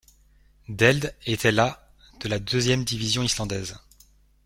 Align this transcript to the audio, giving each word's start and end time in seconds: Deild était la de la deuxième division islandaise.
Deild 0.67 1.13
était 1.27 1.51
la 1.51 1.87
de 2.21 2.27
la 2.27 2.39
deuxième 2.39 2.83
division 2.83 3.21
islandaise. 3.21 3.77